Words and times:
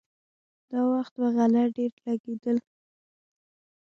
دا 0.69 0.79
وخت 0.93 1.13
به 1.19 1.27
غله 1.35 1.63
ډېر 1.75 1.91
لګېدل. 2.05 2.57